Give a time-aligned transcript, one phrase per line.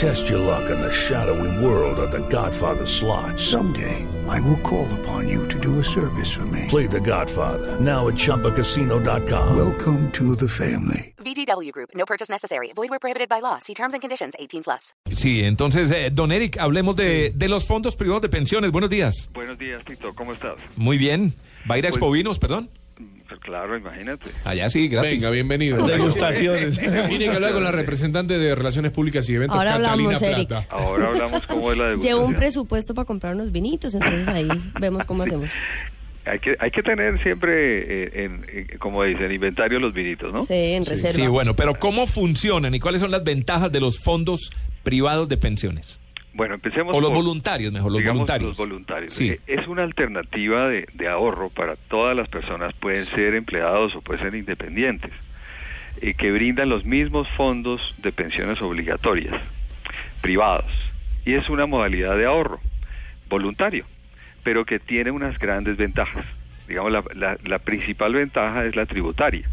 [0.00, 3.38] Test your luck in the shadowy world of The Godfather slot.
[3.38, 6.64] Someday, I will call upon you to do a service for me.
[6.68, 9.54] Play The Godfather now at ChumbaCasino.com.
[9.56, 11.12] Welcome to the family.
[11.18, 11.90] VGW Group.
[11.94, 12.72] No purchase necessary.
[12.74, 13.58] Void where prohibited by law.
[13.58, 14.34] See terms and conditions.
[14.38, 14.94] 18 plus.
[15.12, 18.70] Sí, entonces, eh, don Eric, hablemos de, de los fondos privados de pensiones.
[18.72, 19.28] Buenos días.
[19.34, 20.14] Buenos días, Tito.
[20.14, 20.54] ¿Cómo estás?
[20.76, 21.34] Muy bien.
[21.70, 22.70] ¿Va a ir a Pues- Expo Vinos, perdón?
[23.28, 24.28] Pues claro, imagínate.
[24.44, 25.10] Allá sí, gratis.
[25.12, 25.86] Venga, bienvenido.
[25.86, 26.78] Degustaciones.
[26.78, 30.48] Tiene que hablar con la representante de Relaciones Públicas y Eventos, Ahora Catalina hablamos, Eric.
[30.48, 30.66] Plata.
[30.70, 32.18] Ahora hablamos cómo es la degustación.
[32.18, 34.48] Llevo un presupuesto para comprar unos vinitos, entonces ahí
[34.80, 35.50] vemos cómo hacemos.
[36.26, 40.42] Hay que, hay que tener siempre, eh, en, en- como dicen, inventario los vinitos, ¿no?
[40.42, 41.12] Sí, en reserva.
[41.14, 44.50] Sí, bueno, pero ¿cómo funcionan y cuáles son las ventajas de los fondos
[44.82, 45.98] privados de pensiones?
[46.32, 48.48] Bueno, empecemos O los por, voluntarios, mejor, los voluntarios.
[48.50, 49.12] Los voluntarios.
[49.14, 49.30] Sí.
[49.30, 54.00] Eh, Es una alternativa de, de ahorro para todas las personas, pueden ser empleados o
[54.00, 55.10] pueden ser independientes,
[56.00, 59.34] eh, que brindan los mismos fondos de pensiones obligatorias,
[60.20, 60.70] privados.
[61.24, 62.60] Y es una modalidad de ahorro
[63.28, 63.84] voluntario,
[64.42, 66.24] pero que tiene unas grandes ventajas.
[66.68, 69.48] Digamos, la, la- la principal ventaja es la tributaria.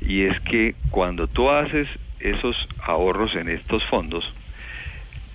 [0.00, 1.88] Y es que cuando tú haces
[2.20, 4.32] esos ahorros en estos fondos,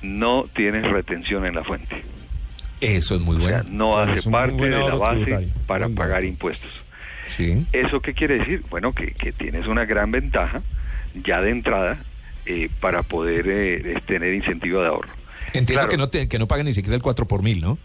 [0.03, 2.03] no tienes retención en la fuente.
[2.81, 3.63] Eso es muy O bueno.
[3.63, 5.49] sea, no hace es parte de la base tributario.
[5.65, 6.69] para pagar impuestos.
[7.27, 7.65] Sí.
[7.71, 8.63] ¿Eso qué quiere decir?
[8.69, 10.61] Bueno, que, que tienes una gran ventaja
[11.25, 11.97] ya de entrada
[12.45, 15.09] eh, para poder eh, tener incentivo de ahorro.
[15.53, 15.87] Entiendo Claro.
[15.89, 17.77] que, no te- que no pagan ni siquiera el 4 por mil, ¿no?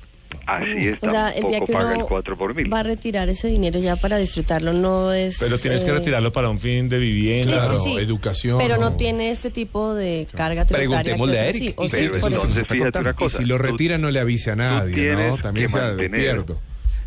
[0.47, 2.73] Así es, O sea, el día tampoco que paga el uno 4 por mil.
[2.73, 5.39] va a retirar ese dinero ya para disfrutarlo, no es...
[5.41, 7.47] Pero tienes que eh, retirarlo para un fin de vivienda.
[7.47, 7.97] Sí, sí, Claro, sí.
[7.99, 11.03] educación, Pero no o- tiene este tipo de carga tributaria.
[11.17, 11.61] Preguntémosle a Eric.
[11.63, 13.39] sí, o Y sí, Pero entonces fíjate una Y cosa.
[13.39, 15.37] si lo tú- retira, no le avise a nadie, tienes ¿no?
[15.39, 16.61] También mantener- despierto.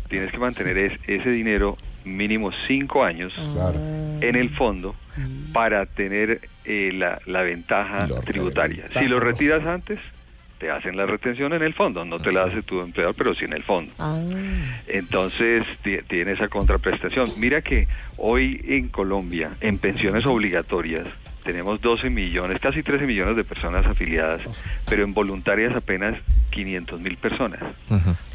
[0.08, 3.74] Tienes que mantener es- ese dinero mínimo cinco años Claro.
[4.20, 4.94] en el fondo
[5.52, 8.84] para tener eh, la, la ventaja Lo tributaria.
[8.98, 9.98] Si lo retiras antes,
[10.62, 13.44] te hacen la retención en el fondo, no te la hace tu empleador, pero sí
[13.46, 13.92] en el fondo.
[13.98, 14.16] Ah,
[14.86, 17.32] Entonces ti- tiene esa contraprestación.
[17.34, 21.08] Mira que hoy en Colombia, en pensiones obligatorias,
[21.42, 24.40] tenemos 12 millones, casi 13 millones de personas afiliadas,
[24.88, 26.14] pero en voluntarias apenas
[26.50, 27.60] 500 mil personas.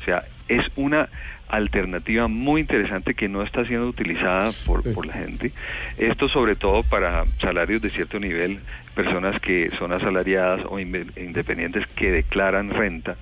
[0.01, 1.07] O sea, es una
[1.49, 5.51] alternativa muy interesante que no está siendo utilizada por, por la gente.
[5.97, 8.59] Esto sobre todo para salarios de cierto nivel,
[8.95, 13.15] personas que son asalariadas o independientes que declaran renta.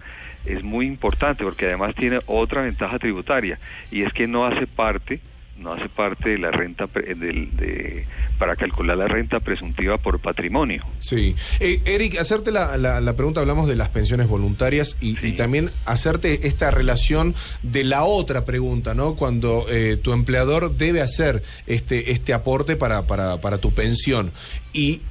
[0.45, 3.59] Es muy importante porque además tiene otra ventaja tributaria
[3.91, 5.19] y es que no hace parte
[5.57, 8.05] no hace parte de la renta pre- del- de,
[8.37, 10.83] para calcular la renta presuntiva por patrimonio.
[10.99, 11.33] Sí.
[11.59, 15.27] Eh, Eric, hacerte la, la- la pregunta, hablamos de las pensiones voluntarias y, Sí.
[15.27, 19.15] y también hacerte esta relación de la otra pregunta, ¿no?
[19.15, 24.31] Cuando eh, tu empleador debe hacer este, este aporte para, para, para tu pensión
[24.73, 25.01] y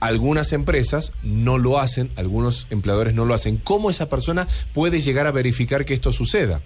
[0.00, 3.56] algunas empresas no lo hacen, algunos empleadores no lo hacen.
[3.58, 6.60] ¿Cómo esa persona puede llegar a verificar que esto suceda?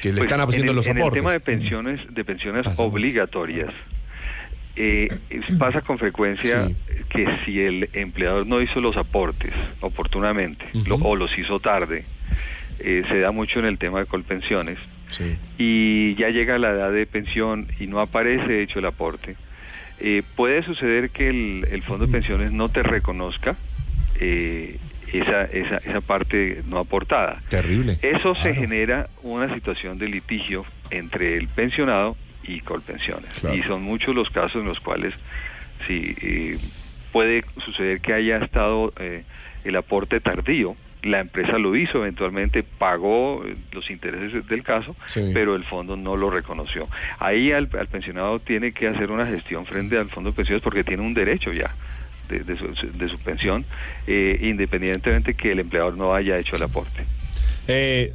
[0.00, 1.16] Que le Pues, están haciendo en el, los en aportes.
[1.16, 3.72] el tema de pensiones, de pensiones Pasa obligatorias,
[4.76, 5.08] eh,
[5.58, 6.76] pasa con frecuencia Sí.
[7.10, 12.04] que si el empleador no hizo los aportes oportunamente lo- o los hizo tarde,
[12.78, 14.78] eh, se da mucho en el tema de colpensiones
[15.08, 15.36] Sí.
[15.58, 19.36] y ya llega la edad de pensión y no aparece hecho el aporte,
[19.98, 23.56] eh, puede suceder que el, el fondo de pensiones no te reconozca
[24.22, 24.78] eh,
[25.12, 27.42] esa, esa, esa parte no aportada.
[27.48, 27.98] Terrible.
[28.02, 33.32] Eso se genera una situación de litigio entre el pensionado y Colpensiones.
[33.40, 33.56] Claro.
[33.56, 35.14] Y son muchos los casos en los cuales
[35.86, 36.58] sí, eh,
[37.12, 39.24] puede suceder que haya estado eh,
[39.64, 40.76] el aporte tardío.
[41.02, 45.30] La empresa lo hizo, eventualmente pagó eh, los intereses del caso, Sí.
[45.32, 46.88] pero el fondo no lo reconoció.
[47.18, 50.84] Ahí al, al pensionado tiene que hacer una gestión frente al fondo de pensiones porque
[50.84, 51.74] tiene un derecho ya
[52.30, 53.64] de, de su, de su pensión,
[54.06, 57.04] eh, independientemente que el empleador no haya hecho el aporte.
[57.68, 58.12] Eh,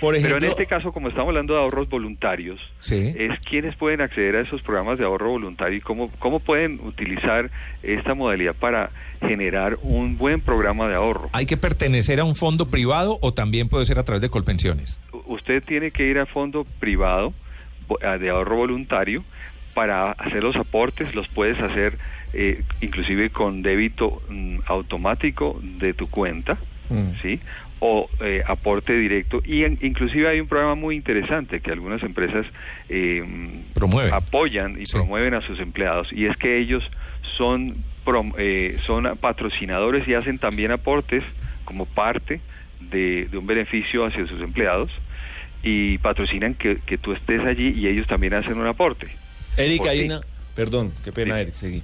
[0.00, 3.14] por ejemplo, Pero en este caso, como estamos hablando de ahorros voluntarios, Sí.
[3.18, 7.50] es quiénes pueden acceder a esos programas de ahorro voluntario y cómo, cómo pueden utilizar
[7.82, 11.28] esta modalidad para generar un buen programa de ahorro.
[11.34, 14.98] ¿Hay que pertenecer a un fondo privado o también puede ser a través de Colpensiones?
[15.26, 17.34] Usted tiene que ir a fondo privado
[18.18, 19.22] de ahorro voluntario
[19.74, 21.98] para hacer los aportes, los puedes hacer
[22.32, 27.12] eh, inclusive con débito mm, automático de tu cuenta, Mm.
[27.22, 27.38] ¿sí?
[27.78, 29.40] O eh, aporte directo.
[29.44, 32.44] Y en- inclusive hay un programa muy interesante que algunas empresas
[32.88, 33.22] eh,
[33.74, 34.12] Promueven.
[34.12, 34.94] apoyan y Sí.
[34.94, 36.82] promueven a sus empleados y es que ellos
[37.36, 41.22] son, prom- eh, son patrocinadores y hacen también aportes
[41.64, 42.40] como parte
[42.80, 44.90] de, de un beneficio hacia sus empleados
[45.62, 49.06] y patrocinan que, que tú estés allí y ellos también hacen un aporte.
[49.56, 50.20] Eric, ¿Por hay una.
[50.56, 51.40] Perdón, qué pena, Sí.
[51.42, 51.82] Eric, seguí.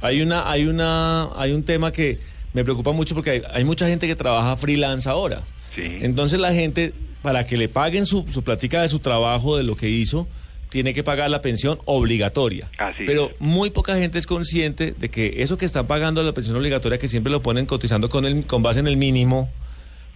[0.00, 2.18] Hay una, hay una, hay un tema que
[2.52, 5.42] me preocupa mucho porque hay, hay mucha gente que trabaja freelance ahora.
[5.74, 5.98] Sí.
[6.00, 6.92] Entonces la gente,
[7.22, 10.26] para que le paguen su, su platica de su trabajo, de lo que hizo,
[10.68, 12.68] tiene que pagar la pensión obligatoria.
[12.78, 13.40] Así Pero es.
[13.40, 17.08] muy poca gente es consciente de que eso que están pagando la pensión obligatoria, que
[17.08, 19.50] siempre lo ponen cotizando con, el, con base en el mínimo,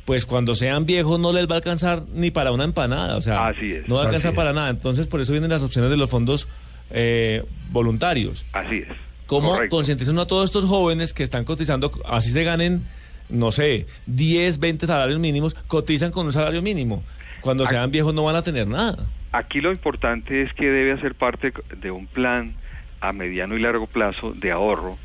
[0.05, 3.17] pues cuando sean viejos no les va a alcanzar ni para una empanada.
[3.17, 3.89] O sea, Así es.
[3.89, 4.71] no va a alcanzar para nada.
[4.71, 6.47] Entonces, por eso vienen las opciones de los fondos
[6.91, 8.45] eh, voluntarios.
[8.53, 8.89] Así es.
[9.27, 12.83] ¿Cómo concientizan a todos estos jóvenes que están cotizando, así se ganen,
[13.29, 17.03] no sé, 10, 20 salarios mínimos, cotizan con un salario mínimo?
[17.41, 19.05] Cuando Aquí- sean viejos no van a tener nada.
[19.33, 22.55] Aquí lo importante es que debe hacer parte de un plan
[23.01, 24.97] a mediano y largo plazo de ahorro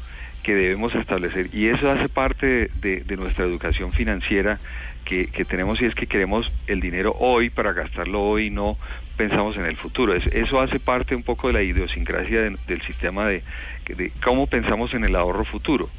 [0.44, 4.60] que debemos establecer y eso hace parte de, de- de nuestra educación financiera
[5.04, 8.78] que, que tenemos y es que queremos el dinero hoy para gastarlo hoy y no
[9.20, 10.14] pensamos en el futuro.
[10.14, 13.44] Es- eso hace parte un poco de la idiosincrasia de- del sistema de,
[13.98, 15.90] de cómo pensamos en el ahorro futuro.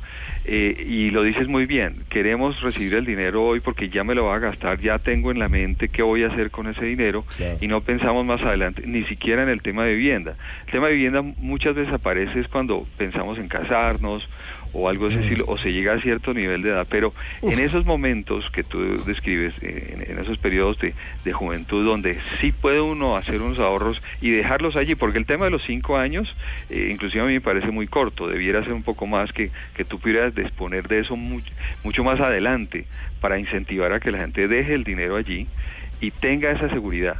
[0.46, 4.24] Eh, y lo dices muy bien, queremos recibir el dinero hoy porque ya me lo
[4.24, 7.26] va a gastar, ya tengo en la mente qué voy a hacer con ese dinero
[7.36, 7.58] Claro.
[7.60, 10.36] y no pensamos más adelante, ni siquiera en el tema de vivienda.
[10.66, 14.26] El tema de vivienda muchas veces aparece es cuando pensamos en casarnos
[14.72, 17.12] o algo de ese estilo, o se llega a cierto nivel de edad, pero
[17.42, 20.94] en esos momentos que tú describes, eh, en, en esos periodos de,
[21.24, 25.46] de juventud donde sí puede uno hacer unos ahorros y dejarlos allí, porque el tema
[25.46, 26.34] de los cinco años,
[26.68, 29.84] eh, inclusive a mí me parece muy corto, debiera ser un poco más que, que
[29.84, 31.52] tú pudieras disponer de eso mucho,
[31.82, 32.86] mucho más adelante
[33.20, 35.46] para incentivar a que la gente deje el dinero allí
[36.00, 37.16] y tenga esa seguridad.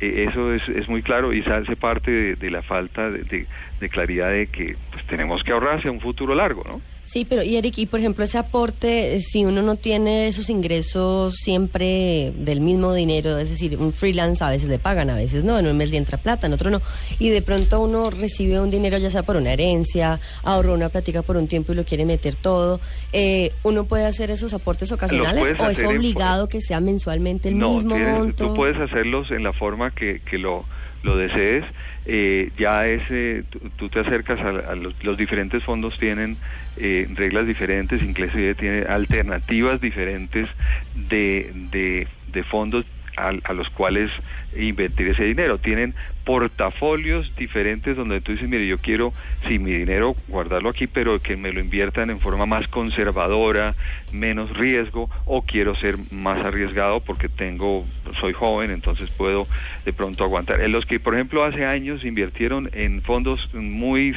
[0.00, 3.48] Eh, eso es, es muy claro y se hace parte de, la falta de, de-
[3.90, 6.82] claridad de que pues, tenemos que ahorrar hacia un futuro largo, ¿no?
[7.04, 10.48] Sí, pero y Eric, y por ejemplo ese aporte, eh, si uno no tiene esos
[10.50, 15.44] ingresos siempre del mismo dinero, es decir, un freelance a veces le pagan, a veces
[15.44, 16.80] no, en un mes le entra plata, en otro no,
[17.18, 21.22] y de pronto uno recibe un dinero ya sea por una herencia, ahorró una plática
[21.22, 22.80] por un tiempo y lo quiere meter todo,
[23.12, 27.58] eh, ¿uno puede hacer esos aportes ocasionales o es en- obligado que sea mensualmente el
[27.58, 28.48] no, mismo tienes- monto?
[28.48, 30.64] tú puedes hacerlos en la forma que, que lo,
[31.04, 31.64] lo desees.
[32.06, 36.36] Eh, ya ese, tú, tú te acercas a, los, diferentes fondos tienen
[36.76, 40.48] eh, reglas diferentes, inclusive tiene alternativas diferentes
[40.94, 42.84] de, de, fondos
[43.16, 44.10] a los cuales
[44.56, 45.58] invertir ese dinero.
[45.58, 49.12] Tienen portafolios diferentes donde tú dices, mire, yo quiero,
[49.46, 53.74] sí, mi dinero guardarlo aquí, pero que me lo inviertan en forma más conservadora,
[54.12, 57.84] menos riesgo, o quiero ser más arriesgado porque tengo,
[58.20, 59.46] soy joven, entonces puedo
[59.84, 60.62] de pronto aguantar.
[60.62, 64.16] En los que, por ejemplo, hace años invirtieron en fondos muy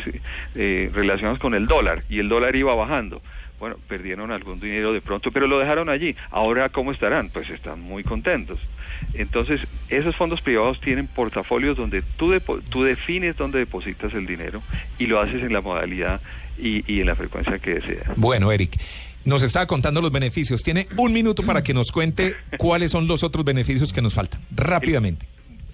[0.56, 3.22] eh, relacionados con el dólar y el dólar iba bajando
[3.60, 6.16] bueno, perdieron algún dinero de pronto, pero lo dejaron allí.
[6.30, 7.30] Ahora, ¿cómo estarán?
[7.30, 8.60] Pues están muy contentos.
[9.13, 14.62] Entonces, esos fondos privados tienen portafolios donde tú, depo- tú defines dónde depositas el dinero
[15.00, 16.22] y lo haces en la modalidad
[16.57, 18.07] y, y en la frecuencia que deseas.
[18.16, 18.80] Bueno, Eric,
[19.25, 20.63] nos estaba contando los beneficios.
[20.63, 24.42] Tiene un minuto para que nos cuente cuáles son los otros beneficios que nos faltan.
[24.56, 25.25] Rápidamente.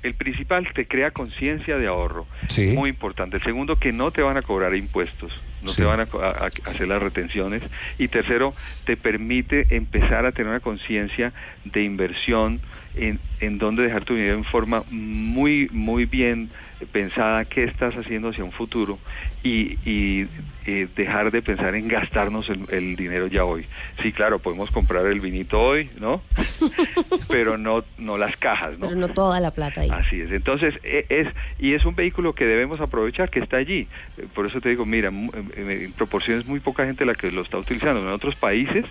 [0.04, 2.74] El principal te crea conciencia de ahorro, Sí.
[2.76, 3.38] muy importante.
[3.38, 5.32] El segundo, que no te van a cobrar impuestos,
[5.64, 5.78] no Sí.
[5.78, 6.30] te van a, co- a-
[6.66, 7.62] a hacer las retenciones.
[7.98, 8.54] Y tercero,
[8.86, 11.34] te permite empezar a tener una conciencia
[11.66, 12.60] de inversión
[12.96, 16.50] en, en dónde dejar tu dinero en forma muy, muy bien
[16.92, 19.00] pensada, qué estás haciendo hacia un futuro
[19.42, 20.28] y, y,
[20.66, 23.66] eh, dejar de pensar en gastarnos el, el dinero ya hoy.
[24.02, 26.22] Sí, claro, podemos comprar el vinito hoy, ¿no?
[27.30, 28.88] Pero no, no las cajas, ¿no?
[28.88, 29.90] Pero no toda la plata ahí.
[29.90, 30.32] Así es.
[30.32, 31.28] Entonces, e- es
[31.58, 33.88] y es un vehículo que debemos aprovechar, que está allí.
[34.36, 35.10] Por eso te digo, mira,
[35.56, 38.02] en en proporciones muy poca gente la que lo está utilizando.
[38.02, 38.86] En otros países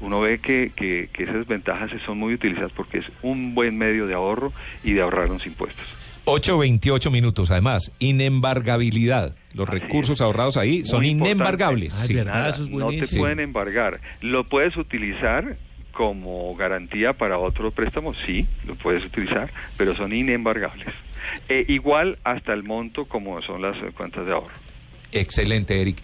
[0.00, 4.06] uno ve que, que, que esas ventajas son muy utilizadas porque es un buen medio
[4.06, 4.52] de ahorro
[4.84, 5.84] y de ahorrar los impuestos.
[6.24, 7.50] 8.28 minutos.
[7.50, 9.34] Además, inembargabilidad.
[9.54, 10.20] Los Así recursos es.
[10.20, 11.30] ahorrados ahí son importante.
[11.30, 11.94] inembargables.
[12.00, 12.14] Ay, sí.
[12.14, 12.32] verdad.
[12.34, 14.00] Nada, eso es no te pueden embargar.
[14.20, 15.56] ¿Lo puedes utilizar
[15.92, 18.14] como garantía para otro préstamo?
[18.26, 20.88] Sí, lo puedes utilizar, pero son inembargables.
[21.48, 24.54] Eh, igual hasta el monto como son las cuentas de ahorro.
[25.12, 25.98] Excelente, Eric.